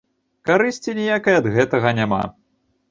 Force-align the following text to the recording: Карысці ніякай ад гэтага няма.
Карысці 0.49 0.95
ніякай 1.01 1.39
ад 1.43 1.51
гэтага 1.59 1.97
няма. 2.01 2.23